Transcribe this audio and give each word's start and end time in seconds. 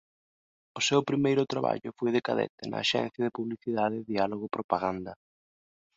O 0.79 0.81
seu 0.87 0.99
primeiro 1.09 1.49
traballo 1.53 1.89
foi 1.97 2.09
de 2.15 2.23
cadete 2.27 2.63
na 2.67 2.77
axencia 2.83 3.21
de 3.25 3.35
publicidade 3.37 4.07
Diálogo 4.11 4.47
Propaganda. 4.55 5.13